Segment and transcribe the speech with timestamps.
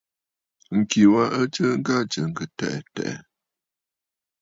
[0.79, 3.15] Ŋ̀kì wa ɨ t;sɨɨkə aa tsɨ̀ɨ̀ŋkə̀ tɛʼɛ̀ tɛ̀ʼɛ̀.